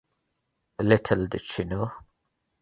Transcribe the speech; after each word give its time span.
Little 0.81 1.27
did 1.27 1.41
she 1.41 1.63
know. 1.63 1.91